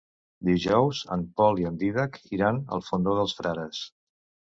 [0.47, 3.83] Dijous en Pol i en Dídac iran al Fondó dels Frares.